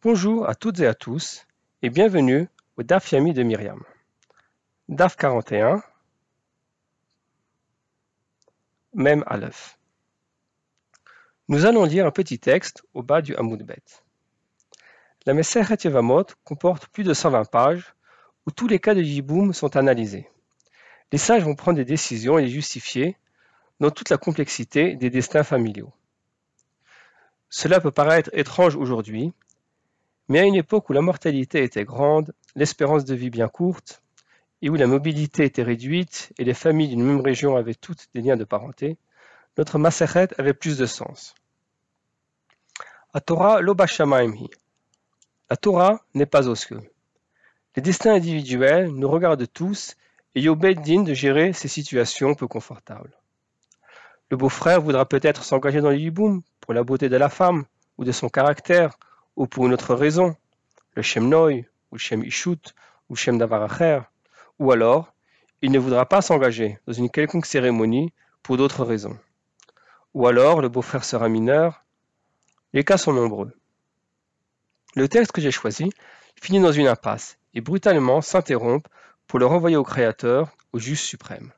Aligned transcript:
Bonjour 0.00 0.48
à 0.48 0.54
toutes 0.54 0.78
et 0.78 0.86
à 0.86 0.94
tous 0.94 1.44
et 1.82 1.90
bienvenue 1.90 2.46
au 2.76 2.84
DAF 2.84 3.10
Yami 3.10 3.32
de 3.32 3.42
Myriam. 3.42 3.82
DAF 4.88 5.16
41, 5.16 5.82
même 8.94 9.24
à 9.26 9.36
l'œuf. 9.36 9.76
Nous 11.48 11.66
allons 11.66 11.82
lire 11.82 12.06
un 12.06 12.12
petit 12.12 12.38
texte 12.38 12.84
au 12.94 13.02
bas 13.02 13.22
du 13.22 13.34
Hamoud 13.34 13.60
Bet. 13.64 13.82
La 15.26 15.34
Meseret 15.34 15.78
Yevamot 15.82 16.26
comporte 16.44 16.86
plus 16.86 17.02
de 17.02 17.12
120 17.12 17.46
pages 17.46 17.96
où 18.46 18.52
tous 18.52 18.68
les 18.68 18.78
cas 18.78 18.94
de 18.94 19.02
Yiboum 19.02 19.52
sont 19.52 19.76
analysés. 19.76 20.30
Les 21.10 21.18
sages 21.18 21.42
vont 21.42 21.56
prendre 21.56 21.76
des 21.76 21.84
décisions 21.84 22.38
et 22.38 22.42
les 22.42 22.50
justifier 22.50 23.16
dans 23.80 23.90
toute 23.90 24.10
la 24.10 24.16
complexité 24.16 24.94
des 24.94 25.10
destins 25.10 25.42
familiaux. 25.42 25.92
Cela 27.50 27.80
peut 27.80 27.90
paraître 27.90 28.30
étrange 28.32 28.76
aujourd'hui, 28.76 29.32
mais 30.28 30.40
à 30.40 30.44
une 30.44 30.54
époque 30.54 30.88
où 30.90 30.92
la 30.92 31.00
mortalité 31.00 31.62
était 31.62 31.84
grande, 31.84 32.34
l'espérance 32.54 33.04
de 33.04 33.14
vie 33.14 33.30
bien 33.30 33.48
courte, 33.48 34.02
et 34.60 34.70
où 34.70 34.74
la 34.74 34.86
mobilité 34.86 35.44
était 35.44 35.62
réduite 35.62 36.32
et 36.38 36.44
les 36.44 36.54
familles 36.54 36.88
d'une 36.88 37.04
même 37.04 37.20
région 37.20 37.56
avaient 37.56 37.74
toutes 37.74 38.08
des 38.14 38.20
liens 38.20 38.36
de 38.36 38.44
parenté, 38.44 38.98
notre 39.56 39.78
Maseret 39.78 40.28
avait 40.38 40.54
plus 40.54 40.78
de 40.78 40.86
sens. 40.86 41.34
La 43.14 43.20
Torah 43.20 43.60
La 45.50 45.56
Torah 45.56 46.04
n'est 46.14 46.26
pas 46.26 46.54
cieux. 46.54 46.80
Les 47.74 47.82
destins 47.82 48.14
individuels 48.14 48.88
nous 48.88 49.08
regardent 49.08 49.50
tous 49.50 49.96
et 50.34 50.40
Yobeddin 50.42 51.02
de 51.02 51.14
gérer 51.14 51.52
ces 51.52 51.68
situations 51.68 52.34
peu 52.34 52.46
confortables. 52.46 53.16
Le 54.30 54.36
beau-frère 54.36 54.80
voudra 54.80 55.06
peut-être 55.06 55.42
s'engager 55.42 55.80
dans 55.80 55.90
le 55.90 55.96
pour 56.60 56.74
la 56.74 56.82
beauté 56.84 57.08
de 57.08 57.16
la 57.16 57.28
femme 57.28 57.64
ou 57.96 58.04
de 58.04 58.12
son 58.12 58.28
caractère 58.28 58.98
ou 59.38 59.46
pour 59.46 59.66
une 59.66 59.72
autre 59.72 59.94
raison, 59.94 60.36
le 60.94 61.02
Shem 61.02 61.28
Noi 61.28 61.64
ou 61.90 61.94
le 61.94 61.98
Shem 61.98 62.24
Ishut 62.24 62.74
ou 63.08 63.14
le 63.14 63.16
Shem 63.16 63.38
Davaracher, 63.38 64.00
ou 64.58 64.72
alors 64.72 65.14
il 65.62 65.70
ne 65.70 65.78
voudra 65.78 66.06
pas 66.06 66.22
s'engager 66.22 66.78
dans 66.88 66.92
une 66.92 67.08
quelconque 67.08 67.46
cérémonie 67.46 68.12
pour 68.42 68.56
d'autres 68.56 68.84
raisons. 68.84 69.16
Ou 70.12 70.26
alors 70.26 70.60
le 70.60 70.68
beau-frère 70.68 71.04
sera 71.04 71.28
mineur. 71.28 71.84
Les 72.72 72.82
cas 72.82 72.98
sont 72.98 73.12
nombreux. 73.12 73.52
Le 74.96 75.08
texte 75.08 75.30
que 75.30 75.40
j'ai 75.40 75.52
choisi 75.52 75.92
finit 76.34 76.60
dans 76.60 76.72
une 76.72 76.88
impasse 76.88 77.38
et 77.54 77.60
brutalement 77.60 78.20
s'interrompt 78.20 78.88
pour 79.28 79.38
le 79.38 79.46
renvoyer 79.46 79.76
au 79.76 79.84
Créateur, 79.84 80.50
au 80.72 80.80
Juge 80.80 81.00
suprême. 81.00 81.52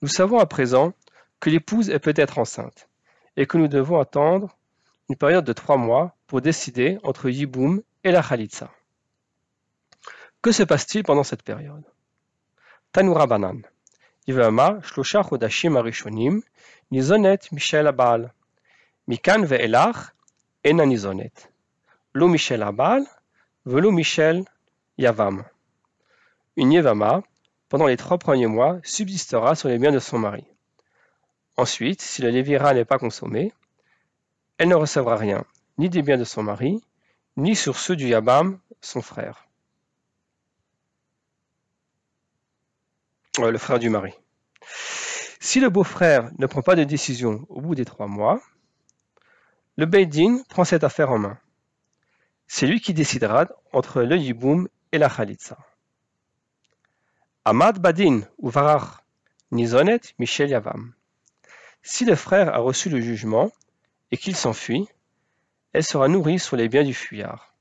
Nous 0.00 0.08
savons 0.08 0.38
à 0.38 0.46
présent 0.46 0.92
que 1.40 1.50
l'épouse 1.50 1.90
est 1.90 1.98
peut-être 1.98 2.38
enceinte 2.38 2.88
et 3.36 3.46
que 3.46 3.58
nous 3.58 3.68
devons 3.68 3.98
attendre 3.98 4.56
une 5.08 5.16
période 5.16 5.44
de 5.44 5.52
trois 5.52 5.76
mois 5.76 6.14
pour 6.26 6.40
décider 6.40 6.98
entre 7.02 7.28
Yiboum 7.28 7.82
et 8.04 8.12
la 8.12 8.22
Khalitsa. 8.22 8.70
Que 10.42 10.52
se 10.52 10.62
passe-t-il 10.62 11.04
pendant 11.04 11.24
cette 11.24 11.42
période? 11.42 11.84
Tanura 12.92 13.26
Banan. 13.26 13.60
Shlosha 14.28 15.20
arishonim 15.20 16.42
Michel 16.90 17.86
Abal. 17.86 18.32
Mikan 19.06 19.44
ve'elach 19.44 20.12
ena 20.64 20.84
nizonet. 20.84 21.32
Michel 22.14 22.62
Abal 22.62 23.04
velo 23.64 23.90
Michel 23.90 24.44
Yavam. 24.98 25.44
Une 26.56 26.72
Yevama, 26.72 27.22
pendant 27.68 27.86
les 27.86 27.96
trois 27.96 28.18
premiers 28.18 28.46
mois, 28.46 28.78
subsistera 28.82 29.54
sur 29.54 29.68
les 29.68 29.78
biens 29.78 29.92
de 29.92 29.98
son 29.98 30.18
mari. 30.18 30.44
Ensuite, 31.56 32.00
si 32.00 32.22
le 32.22 32.30
lévira 32.30 32.72
n'est 32.72 32.84
pas 32.84 32.98
consommé, 32.98 33.52
elle 34.58 34.68
ne 34.68 34.74
recevra 34.74 35.16
rien, 35.16 35.44
ni 35.78 35.88
des 35.88 36.02
biens 36.02 36.18
de 36.18 36.24
son 36.24 36.42
mari, 36.42 36.82
ni 37.36 37.54
sur 37.54 37.78
ceux 37.78 37.96
du 37.96 38.08
Yabam, 38.08 38.58
son 38.80 39.02
frère. 39.02 39.46
Euh, 43.38 43.50
le 43.50 43.58
frère 43.58 43.78
du 43.78 43.90
mari. 43.90 44.14
Si 45.40 45.60
le 45.60 45.68
beau-frère 45.68 46.30
ne 46.38 46.46
prend 46.46 46.62
pas 46.62 46.74
de 46.74 46.84
décision 46.84 47.44
au 47.50 47.60
bout 47.60 47.74
des 47.74 47.84
trois 47.84 48.06
mois, 48.06 48.40
le 49.76 49.84
Beidin 49.84 50.42
prend 50.48 50.64
cette 50.64 50.84
affaire 50.84 51.10
en 51.10 51.18
main. 51.18 51.38
C'est 52.46 52.66
lui 52.66 52.80
qui 52.80 52.94
décidera 52.94 53.46
entre 53.72 54.02
le 54.02 54.16
Yiboum 54.16 54.68
et 54.92 54.98
la 54.98 55.10
Khalitsa. 55.10 55.58
Ahmad 57.44 57.78
Badin 57.78 58.22
ou 58.38 58.48
Varach 58.48 59.02
Nizonet 59.50 60.00
Michel 60.18 60.50
Yavam. 60.50 60.94
Si 61.82 62.04
le 62.04 62.16
frère 62.16 62.54
a 62.54 62.58
reçu 62.58 62.88
le 62.88 63.00
jugement 63.00 63.52
et 64.10 64.16
qu'il 64.16 64.36
s'enfuit, 64.36 64.88
elle 65.72 65.84
sera 65.84 66.08
nourrie 66.08 66.38
sur 66.38 66.56
les 66.56 66.68
biens 66.68 66.84
du 66.84 66.94
fuyard. 66.94 67.54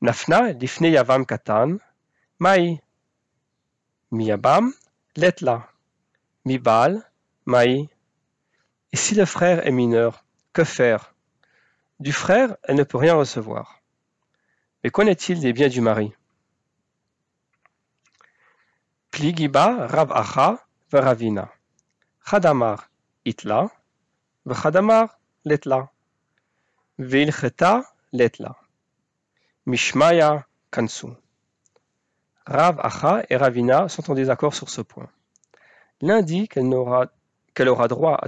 Nafna 0.00 0.52
lifne 0.52 0.86
yavam 0.86 1.26
katan, 1.26 1.78
mai. 2.38 2.80
Miyabam 4.10 4.72
letla. 5.16 5.68
Mibal, 6.44 7.10
mai. 7.46 7.88
Et 8.92 8.96
si 8.96 9.14
le 9.14 9.24
frère 9.24 9.66
est 9.66 9.72
mineur, 9.72 10.24
que 10.52 10.64
faire? 10.64 11.14
Du 12.00 12.12
frère, 12.12 12.56
elle 12.62 12.76
ne 12.76 12.84
peut 12.84 12.96
rien 12.96 13.14
recevoir. 13.14 13.82
Mais 14.82 14.90
qu'en 14.90 15.06
est-il 15.06 15.40
des 15.40 15.52
biens 15.52 15.68
du 15.68 15.80
mari? 15.80 16.12
Pligiba 19.10 19.86
Rav 19.88 20.12
Acha 20.12 20.64
Veravina. 20.92 21.50
Chadamar 22.24 22.88
itla, 23.24 23.70
Rav 32.46 32.80
Acha 32.80 33.24
et 33.28 33.36
Ravina 33.36 33.88
sont 33.88 34.10
en 34.10 34.14
désaccord 34.14 34.54
sur 34.54 34.70
ce 34.70 34.80
point. 34.80 35.10
L'un 36.00 36.22
dit 36.22 36.48
qu'elle 36.48 36.72
aura, 36.72 37.08
droit 37.88 38.14
à, 38.14 38.26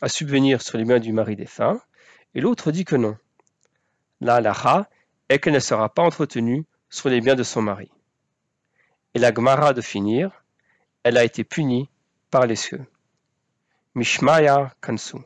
à, 0.00 0.08
subvenir 0.08 0.62
sur 0.62 0.78
les 0.78 0.84
biens 0.84 1.00
du 1.00 1.12
mari 1.12 1.34
défunt, 1.34 1.80
et 2.34 2.40
l'autre 2.40 2.70
dit 2.70 2.84
que 2.84 2.94
non. 2.94 3.16
La 4.20 4.36
halacha 4.36 4.88
est 5.28 5.40
qu'elle 5.40 5.54
ne 5.54 5.58
sera 5.58 5.88
pas 5.88 6.02
entretenue 6.02 6.64
sur 6.88 7.08
les 7.08 7.20
biens 7.20 7.34
de 7.34 7.42
son 7.42 7.62
mari. 7.62 7.90
Et 9.14 9.18
la 9.18 9.34
Gemara 9.34 9.72
de 9.72 9.80
finir, 9.80 10.44
elle 11.02 11.18
a 11.18 11.24
été 11.24 11.42
punie 11.42 11.88
par 12.30 12.46
les 12.46 12.56
cieux. 12.56 12.86
Mishmaya 13.96 14.72
Kansu. 14.80 15.16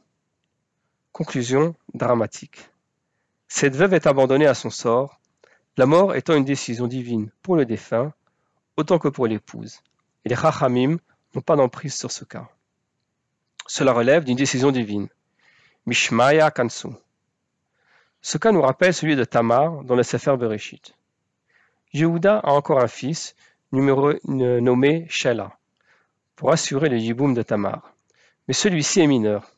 Conclusion 1.17 1.75
dramatique. 1.95 2.69
Cette 3.49 3.75
veuve 3.75 3.95
est 3.95 4.07
abandonnée 4.07 4.47
à 4.47 4.53
son 4.53 4.69
sort, 4.69 5.19
la 5.79 5.87
mort 5.87 6.15
étant 6.15 6.35
une 6.35 6.45
décision 6.45 6.87
divine 6.87 7.31
pour 7.41 7.57
le 7.57 7.65
défunt 7.65 8.13
autant 8.77 8.99
que 8.99 9.09
pour 9.09 9.27
l'épouse, 9.27 9.81
et 10.27 10.29
les 10.29 10.37
Chachamim 10.37 10.99
n'ont 11.35 11.41
pas 11.41 11.57
d'emprise 11.57 11.95
sur 11.95 12.11
ce 12.11 12.27
cas. 12.27 12.51
Cela 13.67 13.95
relève 13.95 14.25
d'une 14.25 14.37
décision 14.37 14.71
divine. 14.71 15.09
Mishmaya 15.87 16.51
Kansu. 16.51 16.89
Ce 18.21 18.37
cas 18.37 18.53
nous 18.53 18.61
rappelle 18.61 18.93
celui 18.93 19.17
de 19.17 19.25
Tamar 19.25 19.85
dans 19.85 19.95
le 19.95 20.03
Sefer 20.03 20.37
Bereshit. 20.37 20.95
Yehuda 21.95 22.41
a 22.41 22.51
encore 22.51 22.81
un 22.81 22.89
fils 22.89 23.35
nommé 23.73 25.07
Shela 25.09 25.57
pour 26.35 26.53
assurer 26.53 26.91
le 26.91 26.99
yiboum 26.99 27.33
de 27.33 27.41
Tamar 27.41 27.95
mais 28.47 28.53
celui-ci 28.53 29.01
est 29.01 29.07
mineur. 29.07 29.51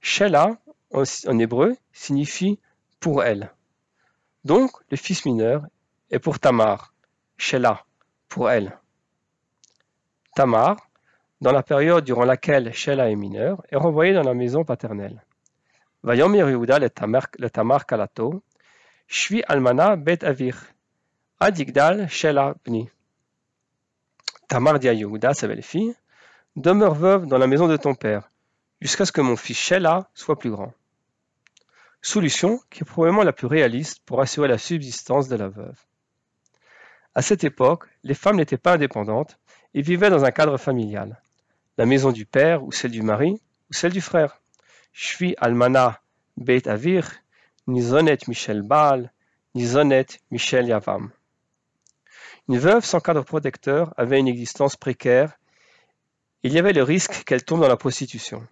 Shela, 0.00 0.56
en 0.92 1.38
hébreu, 1.38 1.76
signifie 1.92 2.58
pour 3.00 3.22
elle. 3.22 3.52
Donc, 4.44 4.70
le 4.90 4.96
fils 4.96 5.24
mineur 5.24 5.66
est 6.10 6.18
pour 6.18 6.38
Tamar, 6.38 6.94
Shela, 7.36 7.84
pour 8.28 8.50
elle. 8.50 8.78
Tamar, 10.34 10.76
dans 11.40 11.52
la 11.52 11.62
période 11.62 12.04
durant 12.04 12.24
laquelle 12.24 12.72
Shela 12.72 13.10
est 13.10 13.16
mineur, 13.16 13.62
est 13.70 13.76
renvoyée 13.76 14.14
dans 14.14 14.22
la 14.22 14.34
maison 14.34 14.64
paternelle. 14.64 15.24
Vayomer 16.02 16.38
Yehuda 16.38 16.78
le 16.78 17.48
Tamar 17.50 17.86
Kalato, 17.86 18.42
Shvi 19.06 19.42
Almana 19.46 19.96
Bet 19.96 20.24
Avir, 20.24 20.56
Adigdal 21.40 22.08
Shela 22.08 22.54
Bni. 22.64 22.88
Tamar 24.48 24.78
dit 24.78 24.88
à 24.88 25.34
sa 25.34 25.46
belle-fille, 25.46 25.94
Demeure 26.56 26.94
veuve 26.94 27.26
dans 27.26 27.38
la 27.38 27.46
maison 27.46 27.68
de 27.68 27.76
ton 27.76 27.94
père, 27.94 28.30
jusqu'à 28.80 29.04
ce 29.04 29.12
que 29.12 29.20
mon 29.20 29.36
fils 29.36 29.58
Sheila 29.58 30.08
soit 30.14 30.38
plus 30.38 30.50
grand. 30.50 30.72
Solution 32.00 32.60
qui 32.70 32.82
est 32.82 32.84
probablement 32.84 33.22
la 33.22 33.32
plus 33.32 33.46
réaliste 33.46 34.00
pour 34.04 34.20
assurer 34.20 34.48
la 34.48 34.58
subsistance 34.58 35.28
de 35.28 35.36
la 35.36 35.48
veuve. 35.48 35.78
À 37.14 37.22
cette 37.22 37.44
époque, 37.44 37.84
les 38.04 38.14
femmes 38.14 38.36
n'étaient 38.36 38.56
pas 38.56 38.74
indépendantes 38.74 39.38
et 39.74 39.82
vivaient 39.82 40.10
dans 40.10 40.24
un 40.24 40.30
cadre 40.30 40.56
familial. 40.56 41.20
La 41.76 41.86
maison 41.86 42.12
du 42.12 42.26
père 42.26 42.62
ou 42.62 42.72
celle 42.72 42.92
du 42.92 43.02
mari 43.02 43.40
ou 43.70 43.72
celle 43.72 43.92
du 43.92 44.00
frère. 44.00 44.40
Shvi 44.92 45.34
almana 45.38 46.00
beit 46.36 46.68
avir, 46.68 47.10
ni 47.66 47.82
zonet 47.82 48.18
Michel 48.28 48.62
Baal, 48.62 49.12
ni 49.54 49.66
zonet 49.66 50.06
Michel 50.30 50.66
Yavam. 50.66 51.10
Une 52.48 52.58
veuve 52.58 52.84
sans 52.84 53.00
cadre 53.00 53.22
protecteur 53.22 53.92
avait 53.96 54.18
une 54.18 54.28
existence 54.28 54.76
précaire 54.76 55.38
il 56.44 56.52
y 56.52 56.58
avait 56.58 56.72
le 56.72 56.84
risque 56.84 57.24
qu'elle 57.24 57.44
tombe 57.44 57.60
dans 57.60 57.68
la 57.68 57.76
prostitution. 57.76 58.46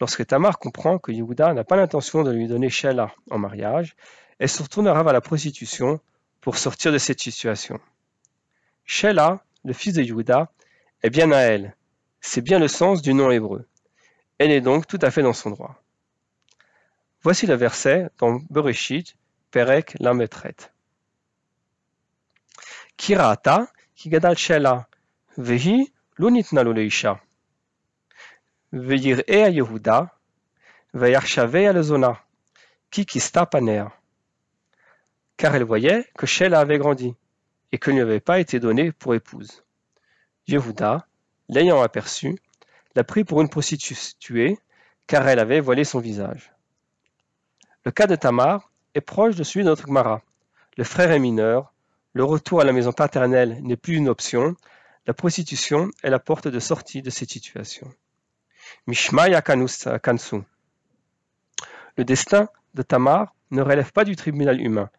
Lorsque 0.00 0.26
Tamar 0.26 0.58
comprend 0.58 0.98
que 0.98 1.10
Yehuda 1.10 1.54
n'a 1.54 1.64
pas 1.64 1.76
l'intention 1.76 2.22
de 2.22 2.30
lui 2.30 2.48
donner 2.48 2.68
Sheila 2.68 3.14
en 3.30 3.38
mariage, 3.38 3.96
elle 4.38 4.48
se 4.48 4.62
retournera 4.62 5.02
vers 5.02 5.12
la 5.12 5.22
prostitution 5.22 6.00
pour 6.40 6.58
sortir 6.58 6.92
de 6.92 6.98
cette 6.98 7.20
situation. 7.20 7.80
Sheila, 8.84 9.42
le 9.64 9.72
fils 9.72 9.94
de 9.94 10.02
Yehuda, 10.02 10.52
est 11.02 11.10
bien 11.10 11.32
à 11.32 11.38
elle. 11.38 11.74
C'est 12.20 12.42
bien 12.42 12.58
le 12.58 12.68
sens 12.68 13.00
du 13.00 13.14
nom 13.14 13.30
hébreu. 13.30 13.66
Elle 14.38 14.50
est 14.50 14.60
donc 14.60 14.86
tout 14.86 14.98
à 15.00 15.10
fait 15.10 15.22
dans 15.22 15.32
son 15.32 15.50
droit. 15.50 15.82
Voici 17.22 17.46
le 17.46 17.54
verset 17.54 18.10
dans 18.18 18.40
Bereshit, 18.50 19.16
Perek 19.50 19.96
Lametret. 19.98 20.56
Kirata, 22.96 23.66
ki 23.94 24.10
gadal 24.10 24.36
Sheila, 24.36 24.88
vehi 25.36 25.92
lo 26.18 26.30
nitna 26.30 26.62
lo 26.62 26.72
leisha. 26.72 27.20
ויראה 28.73 29.47
יהודה, 29.49 30.01
ויחשביה 30.93 31.71
לזונה, 31.71 32.11
qui 32.91 33.05
kista 33.05 33.45
paner. 33.45 33.85
Car 35.37 35.55
elle 35.55 35.63
voyait 35.63 36.05
que 36.17 36.27
Sheila 36.27 36.59
avait 36.59 36.77
grandi, 36.77 37.15
et 37.71 37.77
que 37.77 37.89
ne 37.89 37.95
lui 37.95 38.01
avait 38.01 38.19
pas 38.19 38.39
été 38.39 38.59
donnée 38.59 38.91
pour 38.91 39.15
épouse. 39.15 39.63
Yehuda, 40.47 41.07
l'ayant 41.47 41.81
aperçue, 41.81 42.37
l'a 42.95 43.03
pris 43.03 43.23
pour 43.23 43.41
une 43.41 43.49
prostituée, 43.49 44.57
car 45.07 45.27
elle 45.27 45.39
avait 45.39 45.61
voilé 45.61 45.83
son 45.83 45.99
visage. 45.99 46.51
Le 47.85 47.91
cas 47.91 48.07
de 48.07 48.15
Tamar 48.15 48.69
est 48.93 49.01
proche 49.01 49.35
de 49.35 49.43
celui 49.43 49.63
de 49.63 49.69
notre 49.69 49.87
Gemara. 49.87 50.21
Le 50.77 50.83
frère 50.83 51.11
est 51.11 51.19
mineur, 51.19 51.73
le 52.13 52.23
retour 52.25 52.59
à 52.59 52.65
la 52.65 52.73
maison 52.73 52.91
paternelle 52.91 53.57
n'est 53.61 53.77
plus 53.77 53.95
une 53.95 54.09
option, 54.09 54.55
la 55.07 55.13
prostitution 55.13 55.89
est 56.03 56.09
la 56.09 56.19
porte 56.19 56.47
de 56.47 56.59
sortie 56.59 57.01
de 57.01 57.09
cette 57.09 57.29
situation. 57.29 57.91
Mishmaya 58.86 59.42
Kansu. 59.42 60.42
Le 61.96 62.04
destin 62.04 62.48
de 62.74 62.82
Tamar 62.82 63.34
ne 63.50 63.62
relève 63.62 63.92
pas 63.92 64.04
du 64.04 64.16
tribunal 64.16 64.60
humain, 64.60 64.90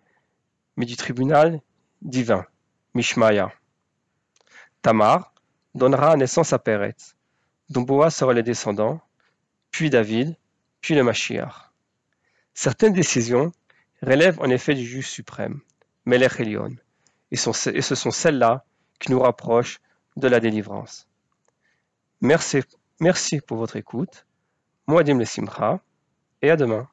mais 0.76 0.86
du 0.86 0.96
tribunal 0.96 1.62
divin, 2.02 2.46
Mishmaya. 2.94 3.52
Tamar 4.82 5.34
donnera 5.76 6.16
naissance 6.16 6.54
à 6.54 6.60
Péretz, 6.60 7.16
dont 7.70 7.82
Boaz 7.82 8.16
sera 8.16 8.34
le 8.34 8.44
descendant, 8.44 9.02
puis 9.72 9.90
David, 9.90 10.36
puis 10.82 10.96
le 10.96 11.04
Mashiach. 11.04 11.72
Certaines 12.54 12.94
décisions 12.94 13.52
relèvent 14.02 14.40
en 14.40 14.50
effet 14.50 14.74
du 14.74 14.86
juge 14.86 15.08
suprême, 15.08 15.60
Melech 16.06 16.40
Elion, 16.40 16.76
et 17.32 17.36
ce 17.36 17.52
sont 17.52 18.12
celles-là 18.12 18.66
qui 19.00 19.12
nous 19.12 19.20
rapprochent 19.20 19.80
de 20.16 20.28
la 20.28 20.40
délivrance. 20.40 21.08
Merci 22.22 22.62
Merci 23.00 23.42
pour 23.42 23.58
votre 23.58 23.76
écoute. 23.76 24.26
Moadim 24.88 25.20
le 25.20 25.26
Simcha 25.26 25.80
et 26.42 26.50
à 26.50 26.56
demain. 26.56 26.88